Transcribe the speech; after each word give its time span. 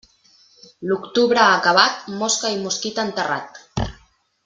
L'octubre 0.91 1.43
acabat, 1.57 2.01
mosca 2.25 2.51
i 2.55 2.59
mosquit 2.65 3.03
enterrat. 3.07 3.65